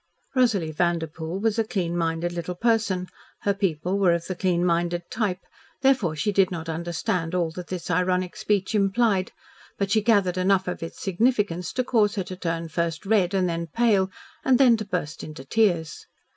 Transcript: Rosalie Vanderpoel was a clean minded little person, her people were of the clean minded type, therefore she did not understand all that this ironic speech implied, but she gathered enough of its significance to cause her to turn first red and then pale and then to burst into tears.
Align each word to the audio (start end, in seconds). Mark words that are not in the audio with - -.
Rosalie 0.33 0.71
Vanderpoel 0.71 1.39
was 1.41 1.59
a 1.59 1.63
clean 1.63 1.95
minded 1.95 2.31
little 2.31 2.55
person, 2.55 3.05
her 3.41 3.53
people 3.53 3.99
were 3.99 4.13
of 4.15 4.25
the 4.25 4.33
clean 4.33 4.65
minded 4.65 5.03
type, 5.11 5.41
therefore 5.81 6.15
she 6.15 6.31
did 6.31 6.49
not 6.49 6.67
understand 6.67 7.35
all 7.35 7.51
that 7.51 7.67
this 7.67 7.91
ironic 7.91 8.35
speech 8.35 8.73
implied, 8.73 9.31
but 9.77 9.91
she 9.91 10.01
gathered 10.01 10.39
enough 10.39 10.67
of 10.67 10.81
its 10.81 10.99
significance 10.99 11.71
to 11.71 11.83
cause 11.83 12.15
her 12.15 12.23
to 12.23 12.35
turn 12.35 12.67
first 12.67 13.05
red 13.05 13.35
and 13.35 13.47
then 13.47 13.67
pale 13.67 14.09
and 14.43 14.57
then 14.57 14.75
to 14.75 14.85
burst 14.85 15.23
into 15.23 15.45
tears. 15.45 16.07